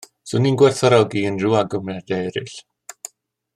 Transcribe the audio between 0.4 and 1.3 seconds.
i'n gwerthfawrogi